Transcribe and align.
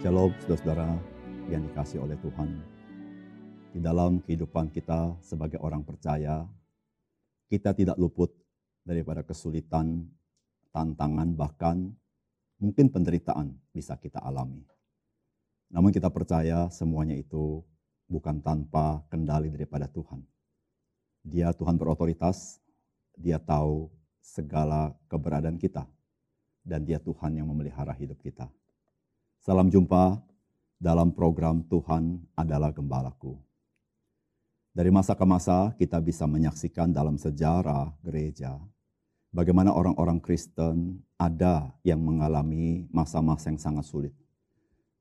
Shalom 0.00 0.32
saudara-saudara 0.40 0.96
yang 1.52 1.60
dikasih 1.68 2.00
oleh 2.00 2.16
Tuhan. 2.24 2.56
Di 3.76 3.84
dalam 3.84 4.24
kehidupan 4.24 4.72
kita 4.72 5.20
sebagai 5.20 5.60
orang 5.60 5.84
percaya, 5.84 6.48
kita 7.52 7.76
tidak 7.76 8.00
luput 8.00 8.32
daripada 8.80 9.20
kesulitan, 9.20 10.08
tantangan, 10.72 11.36
bahkan 11.36 11.92
mungkin 12.56 12.88
penderitaan 12.88 13.52
bisa 13.76 13.92
kita 14.00 14.24
alami. 14.24 14.64
Namun 15.68 15.92
kita 15.92 16.08
percaya 16.08 16.72
semuanya 16.72 17.20
itu 17.20 17.60
bukan 18.08 18.40
tanpa 18.40 19.04
kendali 19.12 19.52
daripada 19.52 19.84
Tuhan. 19.84 20.24
Dia 21.28 21.52
Tuhan 21.52 21.76
berotoritas, 21.76 22.56
dia 23.20 23.36
tahu 23.36 23.92
segala 24.24 24.96
keberadaan 25.12 25.60
kita, 25.60 25.84
dan 26.64 26.88
dia 26.88 26.96
Tuhan 26.96 27.36
yang 27.36 27.52
memelihara 27.52 27.92
hidup 27.92 28.16
kita. 28.24 28.48
Salam 29.40 29.72
jumpa 29.72 30.20
dalam 30.76 31.16
program 31.16 31.64
Tuhan 31.64 32.20
adalah 32.36 32.76
Gembalaku. 32.76 33.40
Dari 34.76 34.92
masa 34.92 35.16
ke 35.16 35.24
masa 35.24 35.72
kita 35.80 35.96
bisa 35.96 36.28
menyaksikan 36.28 36.92
dalam 36.92 37.16
sejarah 37.16 37.88
gereja 38.04 38.60
bagaimana 39.32 39.72
orang-orang 39.72 40.20
Kristen 40.20 41.00
ada 41.16 41.72
yang 41.80 42.04
mengalami 42.04 42.84
masa-masa 42.92 43.48
yang 43.48 43.56
sangat 43.56 43.88
sulit. 43.88 44.12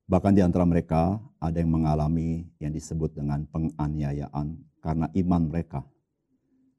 Bahkan 0.07 0.31
di 0.31 0.39
antara 0.39 0.63
mereka 0.63 1.19
ada 1.35 1.59
yang 1.59 1.75
mengalami 1.75 2.47
yang 2.63 2.71
disebut 2.71 3.11
dengan 3.11 3.43
penganiayaan 3.43 4.55
karena 4.79 5.11
iman 5.19 5.51
mereka. 5.51 5.83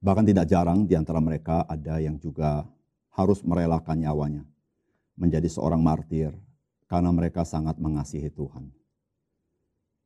Bahkan 0.00 0.24
tidak 0.24 0.48
jarang 0.48 0.88
di 0.88 0.96
antara 0.96 1.20
mereka 1.20 1.68
ada 1.68 2.00
yang 2.00 2.16
juga 2.16 2.64
harus 3.12 3.44
merelakan 3.44 4.00
nyawanya 4.00 4.48
menjadi 5.12 5.52
seorang 5.52 5.84
martir 5.84 6.32
karena 6.90 7.14
mereka 7.14 7.46
sangat 7.46 7.78
mengasihi 7.78 8.34
Tuhan. 8.34 8.66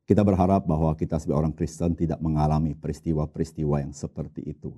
Kita 0.04 0.20
berharap 0.20 0.68
bahwa 0.68 0.92
kita 0.92 1.16
sebagai 1.16 1.40
orang 1.40 1.56
Kristen 1.56 1.96
tidak 1.96 2.20
mengalami 2.20 2.76
peristiwa-peristiwa 2.76 3.88
yang 3.88 3.96
seperti 3.96 4.44
itu. 4.44 4.76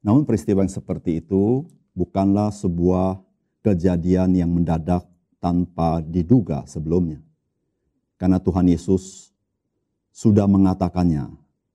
Namun 0.00 0.24
peristiwa 0.24 0.64
yang 0.64 0.72
seperti 0.72 1.20
itu 1.20 1.68
bukanlah 1.92 2.48
sebuah 2.48 3.20
kejadian 3.60 4.32
yang 4.32 4.48
mendadak 4.48 5.04
tanpa 5.44 6.00
diduga 6.00 6.64
sebelumnya. 6.64 7.20
Karena 8.16 8.40
Tuhan 8.40 8.64
Yesus 8.64 9.28
sudah 10.08 10.48
mengatakannya 10.48 11.28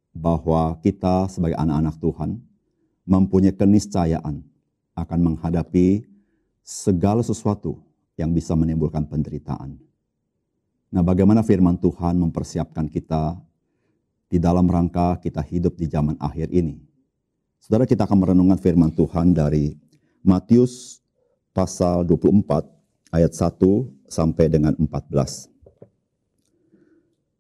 bahwa 0.09 0.73
kita 0.81 1.29
sebagai 1.29 1.53
anak-anak 1.61 2.01
Tuhan 2.01 2.41
mempunyai 3.05 3.53
keniscayaan 3.53 4.41
akan 4.97 5.19
menghadapi 5.21 6.01
segala 6.65 7.21
sesuatu 7.21 7.88
yang 8.19 8.35
bisa 8.35 8.51
menimbulkan 8.59 9.07
penderitaan. 9.07 9.79
Nah, 10.91 10.99
bagaimana 10.99 11.39
firman 11.39 11.79
Tuhan 11.79 12.19
mempersiapkan 12.19 12.91
kita 12.91 13.39
di 14.27 14.35
dalam 14.43 14.67
rangka 14.67 15.15
kita 15.23 15.39
hidup 15.39 15.79
di 15.79 15.87
zaman 15.87 16.19
akhir 16.19 16.51
ini? 16.51 16.83
Saudara, 17.63 17.87
kita 17.87 18.03
akan 18.03 18.19
merenungkan 18.19 18.59
firman 18.59 18.91
Tuhan 18.91 19.31
dari 19.31 19.79
Matius 20.19 20.99
pasal 21.55 22.03
24 22.03 22.67
ayat 23.15 23.31
1 23.31 23.87
sampai 24.11 24.45
dengan 24.51 24.75
14. 24.75 25.47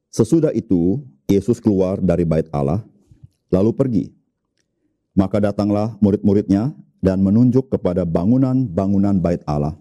Sesudah 0.09 0.55
itu, 0.55 1.03
Yesus 1.29 1.61
keluar 1.61 2.01
dari 2.01 2.25
bait 2.25 2.49
Allah, 2.49 2.81
lalu 3.53 3.73
pergi. 3.75 4.05
Maka 5.13 5.41
datanglah 5.41 5.97
murid-muridnya 6.01 6.73
dan 7.01 7.21
menunjuk 7.21 7.69
kepada 7.69 8.05
bangunan-bangunan 8.05 9.17
bait 9.19 9.41
Allah. 9.45 9.77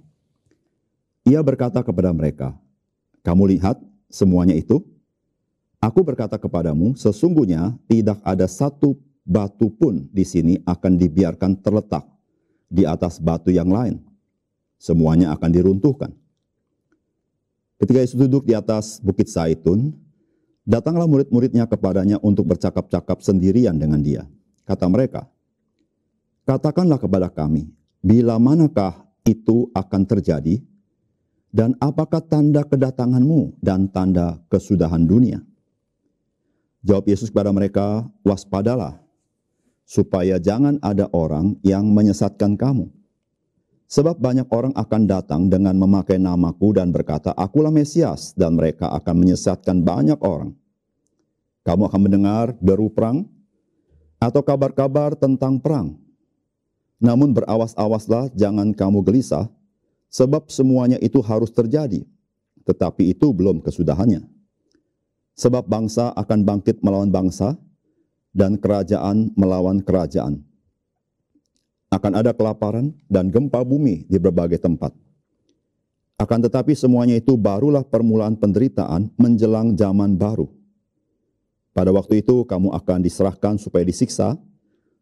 Ia 1.29 1.45
berkata 1.45 1.85
kepada 1.85 2.09
mereka, 2.09 2.57
kamu 3.21 3.53
lihat 3.53 3.77
semuanya 4.09 4.57
itu? 4.57 4.81
Aku 5.77 6.01
berkata 6.01 6.41
kepadamu, 6.41 6.97
sesungguhnya 6.97 7.77
tidak 7.85 8.17
ada 8.25 8.49
satu 8.49 8.97
batu 9.29 9.69
pun 9.69 10.09
di 10.09 10.25
sini 10.25 10.57
akan 10.65 10.97
dibiarkan 10.97 11.61
terletak 11.61 12.09
di 12.73 12.89
atas 12.89 13.21
batu 13.21 13.53
yang 13.53 13.69
lain. 13.69 14.01
Semuanya 14.81 15.37
akan 15.37 15.51
diruntuhkan. 15.53 16.11
Ketika 17.79 17.99
Yesus 18.03 18.19
duduk 18.19 18.49
di 18.49 18.57
atas 18.57 18.99
bukit 18.99 19.29
Saitun, 19.29 19.93
datanglah 20.65 21.07
murid-muridnya 21.07 21.69
kepadanya 21.69 22.17
untuk 22.25 22.49
bercakap-cakap 22.51 23.23
sendirian 23.23 23.77
dengan 23.77 24.01
dia. 24.01 24.25
Kata 24.67 24.89
mereka, 24.91 25.29
Katakanlah 26.49 26.97
kepada 26.97 27.29
kami, 27.29 27.69
bila 28.01 28.41
manakah 28.41 29.05
itu 29.29 29.69
akan 29.77 30.09
terjadi 30.09 30.65
dan 31.49 31.73
apakah 31.81 32.21
tanda 32.21 32.61
kedatanganmu 32.65 33.57
dan 33.65 33.89
tanda 33.89 34.37
kesudahan 34.53 35.05
dunia? 35.09 35.41
Jawab 36.85 37.09
Yesus 37.09 37.33
kepada 37.33 37.51
mereka, 37.51 38.07
waspadalah, 38.23 39.01
supaya 39.89 40.37
jangan 40.37 40.77
ada 40.85 41.09
orang 41.11 41.57
yang 41.65 41.89
menyesatkan 41.89 42.55
kamu. 42.55 42.93
Sebab 43.89 44.21
banyak 44.21 44.45
orang 44.53 44.77
akan 44.77 45.03
datang 45.09 45.43
dengan 45.49 45.73
memakai 45.73 46.21
namaku 46.21 46.77
dan 46.77 46.93
berkata, 46.93 47.33
akulah 47.33 47.73
Mesias, 47.73 48.37
dan 48.37 48.53
mereka 48.53 48.93
akan 48.93 49.25
menyesatkan 49.25 49.81
banyak 49.81 50.21
orang. 50.21 50.53
Kamu 51.65 51.89
akan 51.89 52.01
mendengar 52.05 52.53
deru 52.61 52.93
perang 52.93 53.25
atau 54.21 54.45
kabar-kabar 54.45 55.17
tentang 55.17 55.57
perang. 55.57 55.97
Namun 57.01 57.33
berawas-awaslah, 57.33 58.29
jangan 58.37 58.77
kamu 58.77 59.01
gelisah, 59.01 59.49
Sebab 60.09 60.49
semuanya 60.49 60.97
itu 61.05 61.21
harus 61.21 61.53
terjadi, 61.53 62.01
tetapi 62.65 63.13
itu 63.13 63.29
belum 63.29 63.61
kesudahannya. 63.61 64.25
Sebab 65.37 65.69
bangsa 65.69 66.17
akan 66.17 66.49
bangkit 66.49 66.81
melawan 66.81 67.13
bangsa, 67.13 67.61
dan 68.33 68.57
kerajaan 68.57 69.33
melawan 69.37 69.85
kerajaan. 69.85 70.41
Akan 71.89 72.13
ada 72.13 72.37
kelaparan 72.37 72.93
dan 73.09 73.33
gempa 73.33 73.65
bumi 73.65 74.05
di 74.05 74.21
berbagai 74.21 74.61
tempat. 74.61 74.93
Akan 76.21 76.45
tetapi 76.45 76.77
semuanya 76.77 77.17
itu 77.17 77.39
barulah 77.39 77.85
permulaan 77.85 78.37
penderitaan 78.37 79.13
menjelang 79.17 79.73
zaman 79.77 80.19
baru. 80.19 80.51
Pada 81.73 81.95
waktu 81.95 82.27
itu 82.27 82.43
kamu 82.45 82.75
akan 82.75 82.99
diserahkan 83.05 83.55
supaya 83.61 83.87
disiksa, 83.87 84.35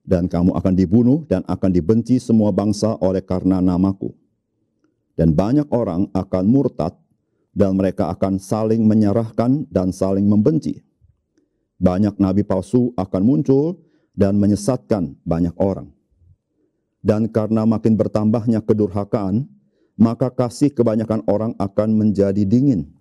dan 0.06 0.31
kamu 0.31 0.55
akan 0.55 0.75
dibunuh 0.77 1.27
dan 1.27 1.43
akan 1.50 1.71
dibenci 1.73 2.23
semua 2.23 2.55
bangsa 2.55 2.94
oleh 3.03 3.25
karena 3.25 3.59
namaku 3.59 4.15
dan 5.16 5.32
banyak 5.32 5.66
orang 5.72 6.12
akan 6.12 6.44
murtad 6.44 6.93
dan 7.56 7.72
mereka 7.75 8.12
akan 8.12 8.37
saling 8.37 8.84
menyerahkan 8.84 9.65
dan 9.72 9.91
saling 9.91 10.28
membenci. 10.28 10.84
Banyak 11.81 12.21
nabi 12.21 12.44
palsu 12.44 12.93
akan 13.00 13.22
muncul 13.25 13.81
dan 14.12 14.37
menyesatkan 14.37 15.16
banyak 15.25 15.56
orang. 15.56 15.88
Dan 17.00 17.32
karena 17.32 17.65
makin 17.65 17.97
bertambahnya 17.97 18.60
kedurhakaan, 18.60 19.49
maka 19.97 20.28
kasih 20.28 20.72
kebanyakan 20.72 21.25
orang 21.28 21.53
akan 21.56 21.97
menjadi 21.97 22.44
dingin. 22.44 22.93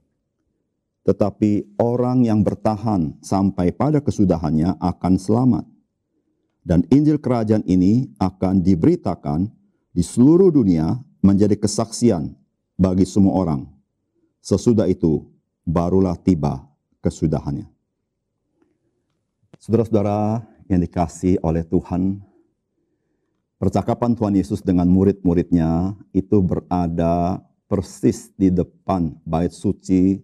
Tetapi 1.04 1.78
orang 1.78 2.26
yang 2.26 2.42
bertahan 2.42 3.20
sampai 3.22 3.76
pada 3.76 4.02
kesudahannya 4.02 4.80
akan 4.80 5.14
selamat. 5.20 5.66
Dan 6.66 6.82
Injil 6.90 7.22
kerajaan 7.22 7.62
ini 7.70 8.10
akan 8.18 8.66
diberitakan 8.66 9.54
di 9.94 10.02
seluruh 10.02 10.50
dunia 10.50 10.98
menjadi 11.26 11.58
kesaksian 11.58 12.38
bagi 12.78 13.10
semua 13.10 13.42
orang. 13.42 13.66
Sesudah 14.46 14.86
itu 14.86 15.26
barulah 15.66 16.14
tiba 16.14 16.62
kesudahannya. 17.02 17.66
Saudara-saudara 19.58 20.46
yang 20.70 20.78
dikasih 20.86 21.42
oleh 21.42 21.66
Tuhan, 21.66 22.22
percakapan 23.58 24.14
Tuhan 24.14 24.38
Yesus 24.38 24.62
dengan 24.62 24.86
murid-muridnya 24.86 25.98
itu 26.14 26.46
berada 26.46 27.42
persis 27.66 28.30
di 28.38 28.54
depan 28.54 29.18
bait 29.26 29.50
suci 29.50 30.22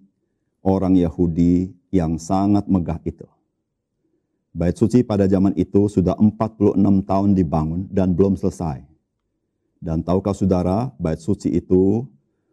orang 0.62 0.94
Yahudi 0.94 1.74
yang 1.90 2.22
sangat 2.22 2.70
megah 2.70 3.02
itu. 3.02 3.26
Bait 4.54 4.78
suci 4.78 5.02
pada 5.02 5.26
zaman 5.26 5.58
itu 5.58 5.90
sudah 5.90 6.14
46 6.20 6.78
tahun 7.08 7.30
dibangun 7.34 7.90
dan 7.90 8.14
belum 8.14 8.38
selesai. 8.38 8.91
Dan 9.82 10.06
tahukah 10.06 10.38
saudara, 10.38 10.94
bait 11.02 11.18
suci 11.18 11.50
itu 11.50 12.06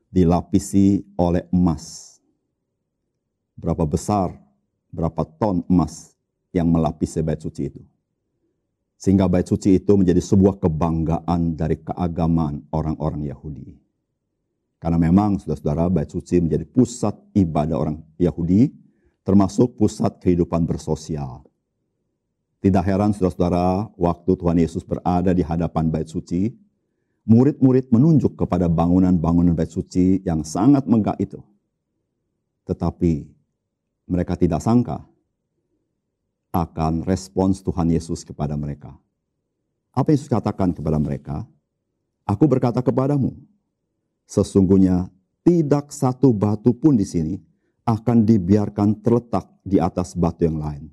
dilapisi 0.09 1.05
oleh 1.21 1.45
emas. 1.53 2.17
Berapa 3.53 3.85
besar, 3.85 4.33
berapa 4.89 5.29
ton 5.37 5.61
emas 5.69 6.17
yang 6.57 6.73
melapisi 6.73 7.21
bait 7.21 7.37
suci 7.37 7.69
itu. 7.69 7.85
Sehingga 8.97 9.29
bait 9.29 9.45
suci 9.45 9.77
itu 9.77 9.93
menjadi 9.93 10.25
sebuah 10.25 10.57
kebanggaan 10.57 11.53
dari 11.53 11.77
keagamaan 11.77 12.65
orang-orang 12.73 13.29
Yahudi. 13.29 13.77
Karena 14.81 14.97
memang 14.97 15.37
saudara-saudara 15.37 15.93
bait 15.93 16.09
suci 16.09 16.41
menjadi 16.41 16.65
pusat 16.65 17.13
ibadah 17.37 17.77
orang 17.77 18.01
Yahudi, 18.17 18.73
termasuk 19.21 19.77
pusat 19.77 20.17
kehidupan 20.17 20.65
bersosial. 20.65 21.45
Tidak 22.65 22.83
heran 22.83 23.13
saudara-saudara, 23.13 23.93
waktu 24.01 24.33
Tuhan 24.33 24.59
Yesus 24.59 24.81
berada 24.81 25.31
di 25.37 25.45
hadapan 25.45 25.93
bait 25.93 26.09
suci, 26.09 26.57
murid-murid 27.29 27.93
menunjuk 27.93 28.41
kepada 28.41 28.73
bangunan-bangunan 28.73 29.53
bait 29.53 29.69
suci 29.69 30.25
yang 30.25 30.41
sangat 30.41 30.89
megah 30.89 31.15
itu. 31.21 31.45
Tetapi 32.65 33.29
mereka 34.09 34.33
tidak 34.41 34.65
sangka 34.65 35.05
akan 36.49 37.05
respons 37.05 37.61
Tuhan 37.61 37.93
Yesus 37.93 38.25
kepada 38.25 38.57
mereka. 38.57 38.97
Apa 39.93 40.17
Yesus 40.17 40.33
katakan 40.33 40.73
kepada 40.73 40.97
mereka? 40.97 41.45
Aku 42.25 42.49
berkata 42.49 42.81
kepadamu, 42.81 43.37
sesungguhnya 44.25 45.13
tidak 45.45 45.93
satu 45.93 46.33
batu 46.33 46.73
pun 46.73 46.97
di 46.97 47.05
sini 47.05 47.37
akan 47.85 48.25
dibiarkan 48.25 49.01
terletak 49.05 49.49
di 49.65 49.77
atas 49.81 50.17
batu 50.17 50.49
yang 50.49 50.61
lain. 50.61 50.89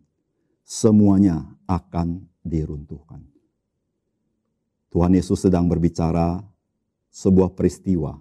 Semuanya 0.63 1.43
akan 1.67 2.23
diruntuhkan. 2.43 3.34
Tuhan 4.95 5.11
Yesus 5.11 5.43
sedang 5.43 5.67
berbicara 5.67 6.39
sebuah 7.11 7.51
peristiwa 7.51 8.15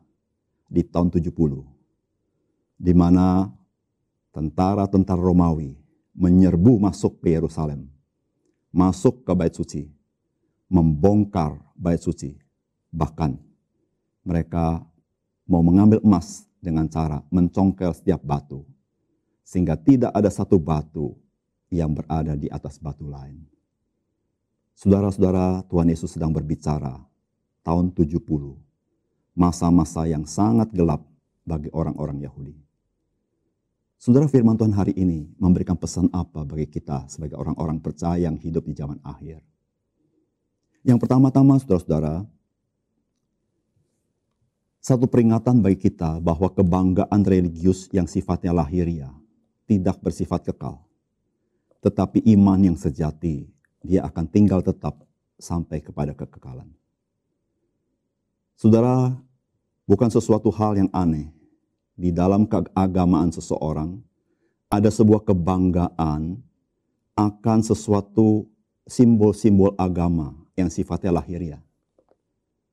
di 0.66 0.82
tahun 0.82 1.06
70 1.06 1.30
di 2.74 2.90
mana 2.90 3.46
tentara-tentara 4.34 5.22
Romawi 5.22 5.78
menyerbu 6.18 6.82
masuk 6.82 7.22
ke 7.22 7.30
Yerusalem, 7.30 7.86
masuk 8.74 9.22
ke 9.22 9.32
bait 9.38 9.54
suci, 9.54 9.86
membongkar 10.66 11.62
bait 11.78 12.02
suci. 12.02 12.34
Bahkan 12.90 13.38
mereka 14.26 14.82
mau 15.46 15.62
mengambil 15.62 16.02
emas 16.02 16.42
dengan 16.58 16.90
cara 16.90 17.22
mencongkel 17.30 17.94
setiap 17.94 18.18
batu 18.26 18.66
sehingga 19.46 19.78
tidak 19.78 20.10
ada 20.10 20.26
satu 20.26 20.58
batu 20.58 21.14
yang 21.70 21.94
berada 21.94 22.34
di 22.34 22.50
atas 22.50 22.82
batu 22.82 23.06
lain. 23.06 23.53
Saudara-saudara, 24.74 25.62
Tuhan 25.70 25.86
Yesus 25.86 26.18
sedang 26.18 26.34
berbicara 26.34 26.98
tahun 27.62 27.94
70, 27.94 28.18
masa-masa 29.38 30.04
yang 30.10 30.26
sangat 30.26 30.74
gelap 30.74 31.06
bagi 31.46 31.70
orang-orang 31.70 32.26
Yahudi. 32.26 32.58
Saudara 34.04 34.28
firman 34.28 34.58
Tuhan 34.58 34.74
hari 34.74 34.92
ini 34.98 35.32
memberikan 35.40 35.78
pesan 35.78 36.12
apa 36.12 36.44
bagi 36.44 36.68
kita 36.68 37.08
sebagai 37.08 37.40
orang-orang 37.40 37.80
percaya 37.80 38.28
yang 38.28 38.36
hidup 38.36 38.68
di 38.68 38.76
zaman 38.76 39.00
akhir? 39.00 39.40
Yang 40.84 40.98
pertama-tama 41.00 41.56
saudara-saudara, 41.56 42.28
satu 44.84 45.08
peringatan 45.08 45.64
bagi 45.64 45.80
kita 45.88 46.20
bahwa 46.20 46.52
kebanggaan 46.52 47.24
religius 47.24 47.88
yang 47.88 48.04
sifatnya 48.04 48.52
lahiriah 48.52 49.16
tidak 49.64 49.96
bersifat 50.04 50.52
kekal. 50.52 50.84
Tetapi 51.80 52.20
iman 52.36 52.60
yang 52.60 52.76
sejati, 52.76 53.48
dia 53.84 54.02
akan 54.08 54.25
tinggal 54.26 54.64
tetap 54.64 55.04
sampai 55.36 55.84
kepada 55.84 56.16
kekekalan. 56.16 56.66
Saudara, 58.56 59.12
bukan 59.84 60.08
sesuatu 60.08 60.48
hal 60.48 60.81
yang 60.81 60.90
aneh 60.90 61.28
di 61.94 62.08
dalam 62.10 62.48
keagamaan 62.48 63.31
seseorang 63.31 64.00
ada 64.72 64.90
sebuah 64.90 65.22
kebanggaan 65.22 66.40
akan 67.14 67.58
sesuatu 67.62 68.48
simbol-simbol 68.88 69.76
agama 69.78 70.34
yang 70.58 70.66
sifatnya 70.66 71.14
lahiriah. 71.14 71.62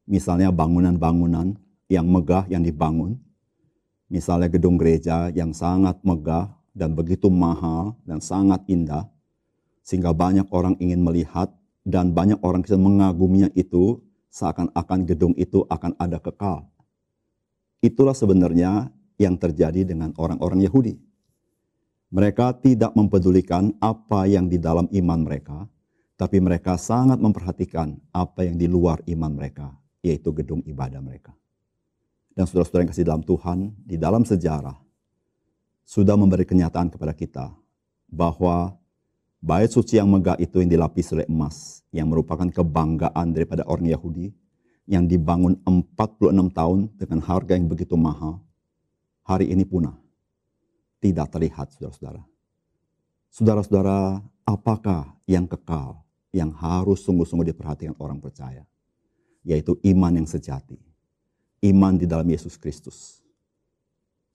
Misalnya 0.10 0.50
bangunan-bangunan 0.50 1.54
yang 1.92 2.08
megah 2.10 2.50
yang 2.50 2.66
dibangun. 2.66 3.20
Misalnya 4.12 4.52
gedung 4.52 4.76
gereja 4.76 5.32
yang 5.32 5.56
sangat 5.56 6.02
megah 6.04 6.52
dan 6.76 6.96
begitu 6.98 7.28
mahal 7.32 7.96
dan 8.04 8.20
sangat 8.20 8.64
indah. 8.68 9.08
Sehingga 9.82 10.14
banyak 10.14 10.48
orang 10.54 10.78
ingin 10.78 11.02
melihat 11.02 11.50
dan 11.82 12.14
banyak 12.14 12.38
orang 12.46 12.62
mengaguminya 12.78 13.50
itu 13.58 14.02
seakan-akan 14.30 15.00
gedung 15.10 15.34
itu 15.36 15.66
akan 15.68 15.98
ada 15.98 16.22
kekal. 16.22 16.70
Itulah 17.82 18.14
sebenarnya 18.14 18.94
yang 19.18 19.36
terjadi 19.38 19.86
dengan 19.86 20.14
orang-orang 20.18 20.62
Yahudi. 20.66 20.98
Mereka 22.12 22.62
tidak 22.62 22.92
mempedulikan 22.94 23.74
apa 23.80 24.28
yang 24.28 24.52
di 24.52 24.60
dalam 24.60 24.86
iman 24.92 25.20
mereka, 25.24 25.66
tapi 26.20 26.38
mereka 26.38 26.76
sangat 26.76 27.18
memperhatikan 27.18 27.98
apa 28.12 28.46
yang 28.46 28.60
di 28.60 28.68
luar 28.68 29.02
iman 29.08 29.32
mereka, 29.32 29.74
yaitu 30.04 30.30
gedung 30.36 30.62
ibadah 30.68 31.00
mereka. 31.00 31.34
Dan 32.36 32.46
saudara-saudara 32.48 32.84
yang 32.86 32.92
kasih 32.92 33.08
dalam 33.08 33.24
Tuhan, 33.24 33.58
di 33.84 33.96
dalam 33.96 34.24
sejarah, 34.28 34.76
sudah 35.88 36.16
memberi 36.16 36.48
kenyataan 36.48 36.92
kepada 36.92 37.12
kita 37.16 37.52
bahwa 38.12 38.76
bait 39.42 39.74
suci 39.74 39.98
yang 39.98 40.08
megah 40.08 40.38
itu 40.38 40.62
yang 40.62 40.70
dilapis 40.70 41.12
oleh 41.18 41.26
emas, 41.26 41.82
yang 41.90 42.08
merupakan 42.08 42.46
kebanggaan 42.46 43.34
daripada 43.34 43.66
orang 43.66 43.90
Yahudi, 43.90 44.30
yang 44.86 45.10
dibangun 45.10 45.58
46 45.66 46.30
tahun 46.54 46.80
dengan 46.96 47.20
harga 47.26 47.58
yang 47.58 47.66
begitu 47.66 47.98
mahal, 47.98 48.38
hari 49.26 49.50
ini 49.50 49.66
punah. 49.66 49.98
Tidak 51.02 51.28
terlihat, 51.34 51.74
saudara-saudara. 51.74 52.22
Saudara-saudara, 53.34 54.22
apakah 54.46 55.18
yang 55.26 55.50
kekal, 55.50 55.98
yang 56.30 56.54
harus 56.54 57.02
sungguh-sungguh 57.02 57.50
diperhatikan 57.50 57.98
orang 57.98 58.22
percaya? 58.22 58.62
Yaitu 59.42 59.82
iman 59.82 60.22
yang 60.22 60.30
sejati. 60.30 60.78
Iman 61.66 61.98
di 61.98 62.06
dalam 62.06 62.30
Yesus 62.30 62.54
Kristus. 62.54 63.26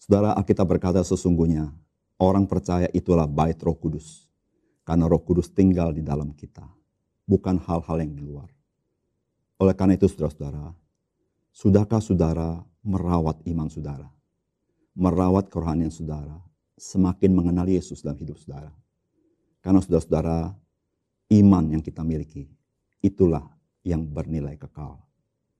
Saudara, 0.02 0.34
kita 0.42 0.66
berkata 0.66 0.98
sesungguhnya, 1.06 1.70
orang 2.18 2.50
percaya 2.50 2.90
itulah 2.90 3.30
bait 3.30 3.58
roh 3.62 3.78
kudus. 3.78 4.25
Karena 4.86 5.10
roh 5.10 5.18
kudus 5.18 5.50
tinggal 5.50 5.90
di 5.90 6.06
dalam 6.06 6.30
kita. 6.30 6.62
Bukan 7.26 7.58
hal-hal 7.58 7.96
yang 7.98 8.14
di 8.14 8.22
luar. 8.22 8.46
Oleh 9.58 9.74
karena 9.74 9.98
itu, 9.98 10.06
saudara-saudara, 10.06 10.70
sudahkah 11.50 11.98
saudara 11.98 12.62
merawat 12.86 13.42
iman 13.50 13.66
saudara? 13.66 14.06
merawat 14.96 15.52
kerohanian 15.52 15.92
saudara, 15.92 16.40
semakin 16.80 17.36
mengenal 17.36 17.68
Yesus 17.68 18.00
dalam 18.00 18.16
hidup 18.16 18.40
saudara. 18.40 18.72
Karena 19.60 19.84
saudara-saudara, 19.84 20.56
iman 21.36 21.64
yang 21.68 21.84
kita 21.84 22.00
miliki, 22.00 22.48
itulah 23.04 23.44
yang 23.84 24.02
bernilai 24.02 24.56
kekal. 24.56 24.96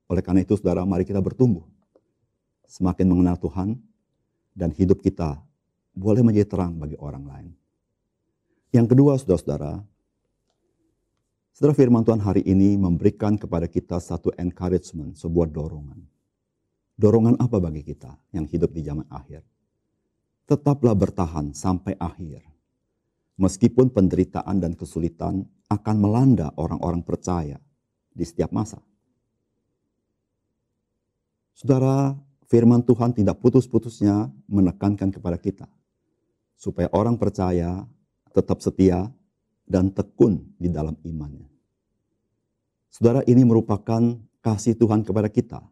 Oleh 0.08 0.24
karena 0.24 0.40
itu 0.40 0.56
saudara, 0.56 0.88
mari 0.88 1.04
kita 1.04 1.20
bertumbuh. 1.20 1.62
Semakin 2.66 3.06
mengenal 3.06 3.36
Tuhan, 3.36 3.76
dan 4.56 4.72
hidup 4.72 5.04
kita 5.04 5.36
boleh 5.92 6.24
menjadi 6.24 6.48
terang 6.56 6.80
bagi 6.80 6.96
orang 6.96 7.28
lain. 7.28 7.52
Yang 8.74 8.86
kedua, 8.94 9.12
saudara-saudara, 9.18 9.84
Saudara 11.56 11.72
firman 11.72 12.04
Tuhan 12.04 12.20
hari 12.20 12.44
ini 12.44 12.76
memberikan 12.76 13.40
kepada 13.40 13.64
kita 13.64 13.96
satu 13.96 14.28
encouragement, 14.36 15.16
sebuah 15.16 15.48
dorongan 15.48 16.04
Dorongan 16.96 17.36
apa 17.36 17.60
bagi 17.60 17.84
kita 17.84 18.08
yang 18.32 18.48
hidup 18.48 18.72
di 18.72 18.80
zaman 18.80 19.04
akhir? 19.12 19.44
Tetaplah 20.48 20.96
bertahan 20.96 21.52
sampai 21.52 21.92
akhir. 22.00 22.40
Meskipun 23.36 23.92
penderitaan 23.92 24.64
dan 24.64 24.72
kesulitan 24.72 25.44
akan 25.68 25.96
melanda 26.00 26.56
orang-orang 26.56 27.04
percaya 27.04 27.60
di 28.16 28.24
setiap 28.24 28.48
masa. 28.48 28.80
Saudara, 31.52 32.16
firman 32.48 32.80
Tuhan 32.80 33.12
tidak 33.12 33.44
putus-putusnya 33.44 34.32
menekankan 34.48 35.12
kepada 35.12 35.36
kita 35.36 35.68
supaya 36.56 36.88
orang 36.96 37.20
percaya 37.20 37.84
tetap 38.36 38.60
setia 38.60 39.08
dan 39.64 39.88
tekun 39.88 40.44
di 40.60 40.68
dalam 40.68 40.92
imannya. 41.00 41.48
Saudara, 42.92 43.24
ini 43.24 43.40
merupakan 43.48 44.20
kasih 44.44 44.76
Tuhan 44.76 45.00
kepada 45.00 45.32
kita 45.32 45.64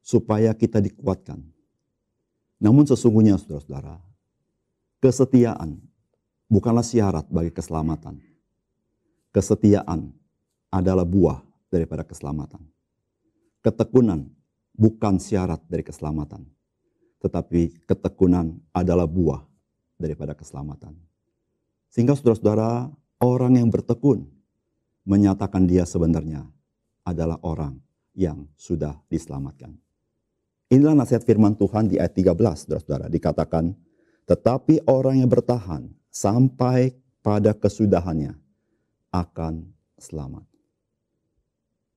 supaya 0.00 0.56
kita 0.56 0.80
dikuatkan. 0.80 1.44
Namun 2.56 2.88
sesungguhnya 2.88 3.36
saudara-saudara, 3.36 4.00
kesetiaan 5.04 5.76
bukanlah 6.48 6.82
syarat 6.82 7.28
bagi 7.28 7.52
keselamatan. 7.52 8.18
Kesetiaan 9.32 10.12
adalah 10.72 11.04
buah 11.04 11.44
daripada 11.68 12.04
keselamatan. 12.04 12.60
Ketekunan 13.60 14.28
bukan 14.74 15.20
syarat 15.20 15.62
dari 15.68 15.84
keselamatan, 15.86 16.44
tetapi 17.22 17.86
ketekunan 17.86 18.58
adalah 18.74 19.06
buah 19.06 19.44
daripada 19.96 20.34
keselamatan. 20.34 21.11
Sehingga 21.92 22.16
saudara-saudara, 22.16 22.88
orang 23.20 23.60
yang 23.60 23.68
bertekun 23.68 24.24
menyatakan 25.04 25.68
dia 25.68 25.84
sebenarnya 25.84 26.48
adalah 27.04 27.36
orang 27.44 27.76
yang 28.16 28.48
sudah 28.56 28.96
diselamatkan. 29.12 29.76
Inilah 30.72 30.96
nasihat 30.96 31.20
firman 31.28 31.52
Tuhan 31.52 31.92
di 31.92 32.00
ayat 32.00 32.16
13, 32.16 32.64
saudara-saudara. 32.64 33.12
Dikatakan, 33.12 33.76
tetapi 34.24 34.88
orang 34.88 35.20
yang 35.20 35.28
bertahan 35.28 35.92
sampai 36.08 36.96
pada 37.20 37.52
kesudahannya 37.52 38.40
akan 39.12 39.68
selamat. 40.00 40.48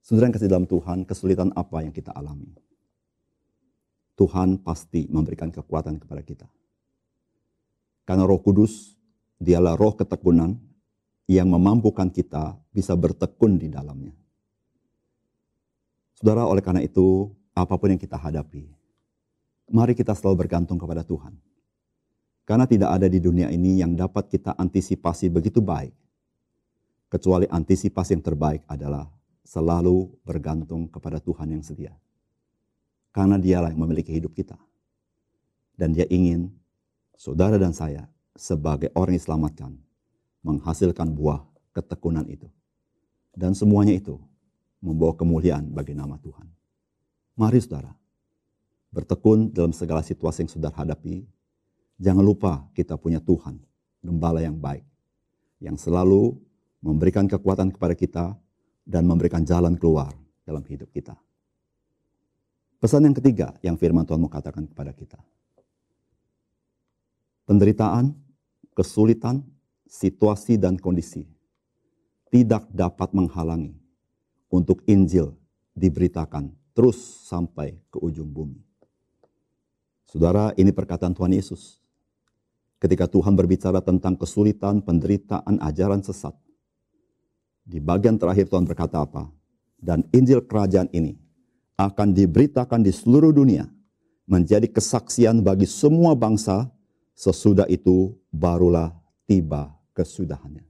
Saudara 0.03 0.27
yang 0.27 0.35
kasih 0.35 0.51
dalam 0.51 0.67
Tuhan, 0.67 1.07
kesulitan 1.07 1.55
apa 1.55 1.87
yang 1.87 1.95
kita 1.95 2.11
alami? 2.11 2.51
Tuhan 4.19 4.59
pasti 4.59 5.07
memberikan 5.07 5.51
kekuatan 5.51 5.99
kepada 6.03 6.19
kita. 6.23 6.47
Karena 8.03 8.27
roh 8.27 8.43
kudus, 8.43 8.94
dialah 9.39 9.75
roh 9.75 9.93
ketekunan 9.95 10.55
yang 11.25 11.49
memampukan 11.49 12.07
kita 12.09 12.55
bisa 12.69 12.93
bertekun 12.93 13.57
di 13.57 13.67
dalamnya. 13.69 14.13
Saudara, 16.15 16.47
oleh 16.47 16.63
karena 16.63 16.81
itu, 16.85 17.33
apa 17.51 17.75
pun 17.75 17.91
yang 17.91 17.99
kita 17.99 18.15
hadapi, 18.15 18.71
mari 19.73 19.93
kita 19.97 20.15
selalu 20.15 20.47
bergantung 20.47 20.79
kepada 20.79 21.03
Tuhan. 21.03 21.35
Karena 22.45 22.69
tidak 22.69 22.93
ada 22.93 23.09
di 23.09 23.17
dunia 23.17 23.49
ini 23.49 23.81
yang 23.81 23.97
dapat 23.97 24.29
kita 24.29 24.53
antisipasi 24.53 25.33
begitu 25.33 25.65
baik. 25.65 25.91
Kecuali 27.09 27.49
antisipasi 27.49 28.13
yang 28.13 28.21
terbaik 28.21 28.61
adalah 28.69 29.09
selalu 29.41 30.13
bergantung 30.21 30.85
kepada 30.85 31.17
Tuhan 31.17 31.57
yang 31.57 31.63
setia. 31.65 31.93
Karena 33.09 33.41
dialah 33.41 33.73
yang 33.73 33.81
memiliki 33.81 34.13
hidup 34.13 34.37
kita. 34.37 34.57
Dan 35.73 35.97
dia 35.97 36.05
ingin 36.05 36.53
saudara 37.17 37.57
dan 37.57 37.73
saya 37.73 38.05
sebagai 38.35 38.91
orang 38.93 39.15
yang 39.15 39.21
diselamatkan 39.23 39.71
menghasilkan 40.43 41.09
buah 41.15 41.41
ketekunan 41.73 42.27
itu. 42.29 42.51
Dan 43.35 43.55
semuanya 43.55 43.95
itu 43.95 44.19
membawa 44.79 45.15
kemuliaan 45.17 45.71
bagi 45.71 45.97
nama 45.97 46.15
Tuhan. 46.21 46.47
Mari 47.35 47.59
saudara, 47.59 47.91
bertekun 48.93 49.51
dalam 49.51 49.75
segala 49.75 49.99
situasi 50.05 50.47
yang 50.47 50.51
saudara 50.51 50.75
hadapi, 50.77 51.27
Jangan 51.95 52.23
lupa 52.27 52.67
kita 52.75 52.99
punya 52.99 53.23
Tuhan, 53.23 53.55
gembala 54.03 54.43
yang 54.43 54.59
baik, 54.59 54.83
yang 55.63 55.79
selalu 55.79 56.35
memberikan 56.83 57.23
kekuatan 57.23 57.71
kepada 57.71 57.95
kita 57.95 58.25
dan 58.83 59.07
memberikan 59.07 59.47
jalan 59.47 59.79
keluar 59.79 60.11
dalam 60.43 60.61
hidup 60.67 60.91
kita. 60.91 61.15
Pesan 62.83 63.07
yang 63.07 63.15
ketiga 63.15 63.55
yang 63.63 63.79
firman 63.79 64.03
Tuhan 64.03 64.19
mau 64.19 64.29
katakan 64.29 64.67
kepada 64.67 64.91
kita. 64.91 65.17
Penderitaan, 67.47 68.11
kesulitan, 68.75 69.41
situasi 69.87 70.59
dan 70.59 70.75
kondisi 70.75 71.23
tidak 72.35 72.67
dapat 72.75 73.15
menghalangi 73.15 73.71
untuk 74.51 74.83
Injil 74.91 75.31
diberitakan 75.71 76.51
terus 76.75 76.99
sampai 77.31 77.79
ke 77.87 77.95
ujung 78.03 78.27
bumi. 78.27 78.59
Saudara, 80.03 80.51
ini 80.59 80.75
perkataan 80.75 81.15
Tuhan 81.15 81.31
Yesus 81.31 81.79
ketika 82.83 83.07
Tuhan 83.07 83.39
berbicara 83.39 83.79
tentang 83.79 84.19
kesulitan, 84.19 84.83
penderitaan, 84.83 85.63
ajaran 85.63 86.03
sesat. 86.03 86.35
Di 87.63 87.79
bagian 87.79 88.19
terakhir 88.19 88.51
Tuhan 88.51 88.67
berkata 88.67 89.01
apa? 89.01 89.31
Dan 89.79 90.03
Injil 90.11 90.43
kerajaan 90.43 90.91
ini 90.91 91.15
akan 91.79 92.11
diberitakan 92.11 92.83
di 92.83 92.91
seluruh 92.91 93.31
dunia 93.31 93.63
menjadi 94.27 94.67
kesaksian 94.67 95.39
bagi 95.39 95.65
semua 95.65 96.13
bangsa 96.19 96.67
sesudah 97.15 97.65
itu 97.71 98.13
barulah 98.29 98.91
tiba 99.25 99.71
kesudahannya. 99.95 100.67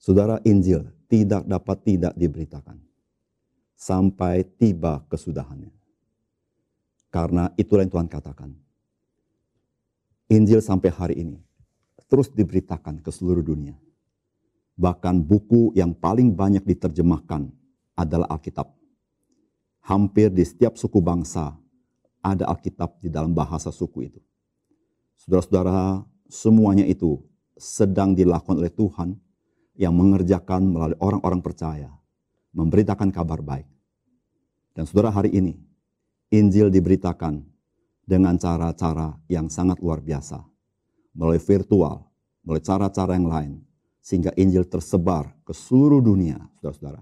Saudara 0.00 0.40
Injil 0.44 0.88
tidak 1.06 1.44
dapat 1.44 1.78
tidak 1.84 2.12
diberitakan 2.16 2.80
sampai 3.76 4.44
tiba 4.56 5.04
kesudahannya. 5.12 5.70
Karena 7.12 7.46
itulah 7.54 7.86
yang 7.86 7.92
Tuhan 7.94 8.10
katakan 8.10 8.50
Injil 10.26 10.58
sampai 10.58 10.90
hari 10.90 11.16
ini 11.22 11.38
terus 12.10 12.32
diberitakan 12.32 13.04
ke 13.04 13.10
seluruh 13.12 13.44
dunia. 13.44 13.76
Bahkan 14.74 15.22
buku 15.22 15.70
yang 15.78 15.94
paling 15.94 16.34
banyak 16.34 16.66
diterjemahkan 16.66 17.46
adalah 17.94 18.26
Alkitab. 18.34 18.74
Hampir 19.84 20.32
di 20.32 20.42
setiap 20.42 20.74
suku 20.74 20.98
bangsa 20.98 21.54
ada 22.18 22.50
Alkitab 22.50 22.98
di 22.98 23.12
dalam 23.12 23.30
bahasa 23.30 23.70
suku 23.70 24.10
itu. 24.10 24.20
Saudara-saudara, 25.20 26.04
semuanya 26.26 26.84
itu 26.84 27.22
sedang 27.54 28.12
dilakukan 28.12 28.58
oleh 28.58 28.72
Tuhan 28.72 29.14
yang 29.74 29.94
mengerjakan 29.94 30.66
melalui 30.66 30.98
orang-orang 31.02 31.40
percaya, 31.42 31.90
memberitakan 32.54 33.10
kabar 33.10 33.42
baik. 33.42 33.66
Dan 34.74 34.86
saudara 34.86 35.14
hari 35.14 35.30
ini, 35.34 35.54
Injil 36.34 36.70
diberitakan 36.70 37.46
dengan 38.02 38.34
cara-cara 38.36 39.14
yang 39.30 39.46
sangat 39.46 39.78
luar 39.78 40.02
biasa. 40.02 40.42
Melalui 41.14 41.38
virtual, 41.38 42.02
melalui 42.42 42.64
cara-cara 42.66 43.14
yang 43.14 43.30
lain. 43.30 43.52
Sehingga 44.04 44.34
Injil 44.36 44.68
tersebar 44.68 45.32
ke 45.46 45.56
seluruh 45.56 46.02
dunia, 46.02 46.36
saudara-saudara. 46.60 47.00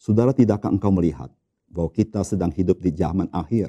Saudara 0.00 0.32
tidakkah 0.32 0.72
engkau 0.72 0.88
melihat 0.88 1.28
bahwa 1.68 1.92
kita 1.92 2.24
sedang 2.24 2.48
hidup 2.48 2.80
di 2.80 2.88
zaman 2.96 3.28
akhir 3.28 3.68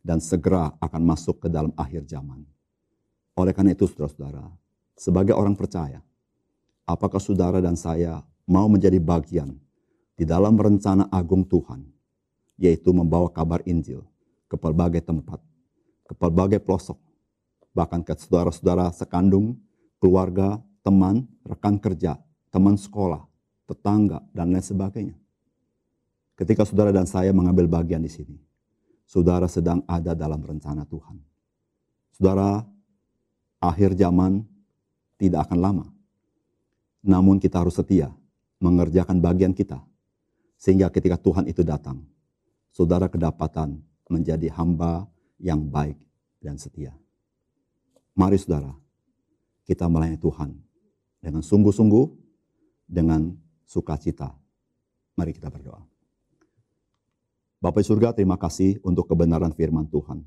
dan 0.00 0.24
segera 0.24 0.72
akan 0.80 1.02
masuk 1.04 1.44
ke 1.44 1.48
dalam 1.52 1.76
akhir 1.76 2.08
zaman. 2.08 2.46
Oleh 3.36 3.52
karena 3.52 3.76
itu 3.76 3.84
saudara-saudara, 3.84 4.48
sebagai 4.96 5.36
orang 5.36 5.52
percaya, 5.52 6.00
apakah 6.88 7.20
saudara 7.20 7.60
dan 7.60 7.76
saya 7.76 8.24
mau 8.48 8.64
menjadi 8.66 8.96
bagian 8.96 9.52
di 10.16 10.24
dalam 10.24 10.56
rencana 10.56 11.06
agung 11.12 11.44
Tuhan, 11.44 11.84
yaitu 12.56 12.96
membawa 12.96 13.28
kabar 13.28 13.60
Injil 13.68 14.00
ke 14.48 14.56
berbagai 14.56 15.04
tempat 15.04 15.38
ke 16.06 16.14
berbagai 16.14 16.62
pelosok, 16.62 16.96
bahkan 17.74 18.00
ke 18.00 18.14
saudara-saudara 18.14 18.94
sekandung, 18.94 19.58
keluarga, 19.98 20.62
teman, 20.86 21.26
rekan 21.42 21.82
kerja, 21.82 22.16
teman 22.54 22.78
sekolah, 22.78 23.26
tetangga, 23.66 24.22
dan 24.30 24.54
lain 24.54 24.62
sebagainya. 24.62 25.18
Ketika 26.38 26.62
saudara 26.62 26.94
dan 26.94 27.10
saya 27.10 27.34
mengambil 27.34 27.66
bagian 27.66 28.00
di 28.00 28.12
sini, 28.12 28.38
saudara 29.02 29.50
sedang 29.50 29.82
ada 29.90 30.14
dalam 30.14 30.38
rencana 30.38 30.86
Tuhan. 30.86 31.18
Saudara, 32.14 32.62
akhir 33.68 33.98
zaman 33.98 34.46
tidak 35.20 35.48
akan 35.50 35.58
lama. 35.58 35.86
Namun 37.02 37.38
kita 37.38 37.62
harus 37.62 37.78
setia 37.78 38.10
mengerjakan 38.58 39.20
bagian 39.20 39.52
kita. 39.52 39.78
Sehingga 40.56 40.88
ketika 40.88 41.20
Tuhan 41.20 41.46
itu 41.46 41.60
datang, 41.60 42.00
saudara 42.72 43.06
kedapatan 43.06 43.78
menjadi 44.08 44.48
hamba 44.56 45.04
yang 45.36 45.60
baik 45.68 46.00
dan 46.40 46.56
setia. 46.56 46.96
Mari 48.16 48.40
saudara, 48.40 48.72
kita 49.68 49.84
melayani 49.84 50.16
Tuhan 50.16 50.56
dengan 51.20 51.44
sungguh-sungguh, 51.44 52.06
dengan 52.88 53.36
sukacita. 53.68 54.32
Mari 55.18 55.36
kita 55.36 55.52
berdoa. 55.52 55.84
Bapak 57.60 57.84
surga, 57.84 58.16
terima 58.16 58.40
kasih 58.40 58.80
untuk 58.80 59.10
kebenaran 59.10 59.52
firman 59.52 59.84
Tuhan. 59.88 60.24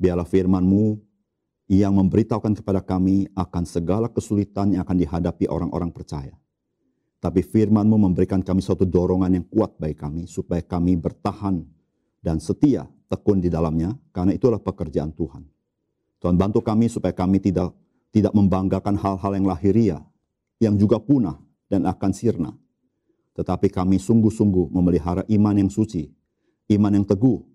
Biarlah 0.00 0.28
firman-Mu 0.28 1.09
yang 1.70 1.94
memberitahukan 1.94 2.58
kepada 2.58 2.82
kami 2.82 3.30
akan 3.30 3.62
segala 3.62 4.10
kesulitan 4.10 4.74
yang 4.74 4.82
akan 4.82 4.98
dihadapi 5.06 5.46
orang-orang 5.46 5.94
percaya. 5.94 6.34
Tapi 7.22 7.46
firman-Mu 7.46 8.10
memberikan 8.10 8.42
kami 8.42 8.58
suatu 8.58 8.82
dorongan 8.82 9.38
yang 9.38 9.46
kuat 9.46 9.78
bagi 9.78 9.94
kami, 9.94 10.26
supaya 10.26 10.58
kami 10.66 10.98
bertahan 10.98 11.62
dan 12.18 12.42
setia 12.42 12.90
tekun 13.06 13.38
di 13.38 13.46
dalamnya, 13.46 13.94
karena 14.10 14.34
itulah 14.34 14.58
pekerjaan 14.58 15.14
Tuhan. 15.14 15.46
Tuhan 16.18 16.34
bantu 16.34 16.58
kami 16.58 16.90
supaya 16.90 17.14
kami 17.14 17.38
tidak 17.38 17.70
tidak 18.10 18.34
membanggakan 18.34 18.98
hal-hal 18.98 19.32
yang 19.38 19.46
lahiria, 19.46 19.98
yang 20.58 20.74
juga 20.74 20.98
punah 20.98 21.38
dan 21.70 21.86
akan 21.86 22.10
sirna. 22.10 22.50
Tetapi 23.38 23.70
kami 23.70 24.02
sungguh-sungguh 24.02 24.74
memelihara 24.74 25.22
iman 25.30 25.54
yang 25.54 25.70
suci, 25.70 26.10
iman 26.74 26.98
yang 26.98 27.06
teguh, 27.06 27.46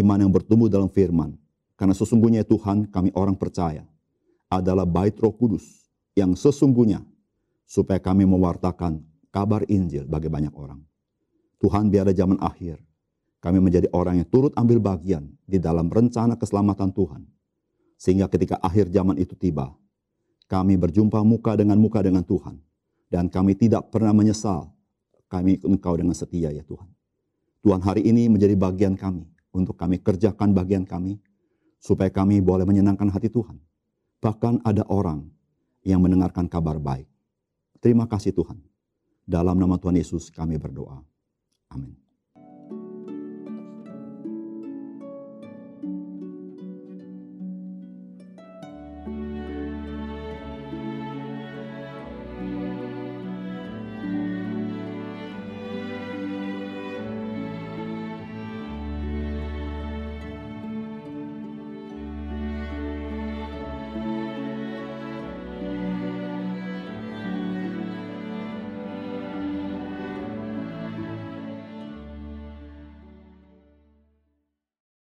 iman 0.00 0.18
yang 0.24 0.32
bertumbuh 0.32 0.72
dalam 0.72 0.88
firman. 0.88 1.36
Karena 1.78 1.94
sesungguhnya 1.94 2.42
Tuhan 2.42 2.90
kami 2.90 3.14
orang 3.14 3.38
percaya 3.38 3.86
adalah 4.50 4.82
bait 4.82 5.14
roh 5.22 5.30
kudus 5.30 5.86
yang 6.18 6.34
sesungguhnya 6.34 7.06
supaya 7.62 8.02
kami 8.02 8.26
mewartakan 8.26 8.98
kabar 9.30 9.62
Injil 9.70 10.02
bagi 10.10 10.26
banyak 10.26 10.50
orang. 10.58 10.82
Tuhan 11.62 11.86
biar 11.86 12.10
zaman 12.10 12.42
akhir 12.42 12.82
kami 13.38 13.62
menjadi 13.62 13.86
orang 13.94 14.18
yang 14.18 14.26
turut 14.26 14.50
ambil 14.58 14.82
bagian 14.82 15.30
di 15.46 15.62
dalam 15.62 15.86
rencana 15.86 16.34
keselamatan 16.34 16.90
Tuhan. 16.90 17.22
Sehingga 17.94 18.26
ketika 18.26 18.58
akhir 18.58 18.90
zaman 18.90 19.14
itu 19.14 19.38
tiba, 19.38 19.70
kami 20.50 20.74
berjumpa 20.74 21.22
muka 21.22 21.54
dengan 21.54 21.78
muka 21.78 22.02
dengan 22.02 22.26
Tuhan. 22.26 22.58
Dan 23.08 23.30
kami 23.30 23.54
tidak 23.54 23.88
pernah 23.94 24.12
menyesal 24.12 24.68
kami 25.30 25.60
ikut 25.60 25.68
engkau 25.70 25.94
dengan 25.96 26.12
setia 26.12 26.50
ya 26.50 26.60
Tuhan. 26.66 26.88
Tuhan 27.62 27.80
hari 27.84 28.04
ini 28.04 28.26
menjadi 28.26 28.56
bagian 28.56 28.96
kami 28.96 29.28
untuk 29.54 29.76
kami 29.76 30.00
kerjakan 30.00 30.52
bagian 30.52 30.84
kami 30.84 31.20
supaya 31.78 32.10
kami 32.10 32.42
boleh 32.42 32.66
menyenangkan 32.66 33.08
hati 33.10 33.30
Tuhan. 33.30 33.58
Bahkan 34.18 34.66
ada 34.66 34.82
orang 34.90 35.26
yang 35.86 36.02
mendengarkan 36.02 36.50
kabar 36.50 36.76
baik. 36.82 37.06
Terima 37.78 38.10
kasih 38.10 38.34
Tuhan. 38.34 38.58
Dalam 39.22 39.54
nama 39.56 39.78
Tuhan 39.78 39.94
Yesus 39.94 40.34
kami 40.34 40.58
berdoa. 40.58 40.98
Amin. 41.70 42.08